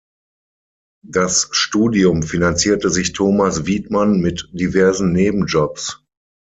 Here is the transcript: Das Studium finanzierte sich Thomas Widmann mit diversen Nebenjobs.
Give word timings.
Das 1.05 1.49
Studium 1.51 2.23
finanzierte 2.23 2.89
sich 2.89 3.13
Thomas 3.13 3.67
Widmann 3.67 4.19
mit 4.19 4.49
diversen 4.51 5.11
Nebenjobs. 5.11 6.03